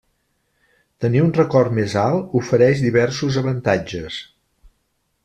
[1.03, 4.19] Tenir un record més alt ofereix diversos avantatges.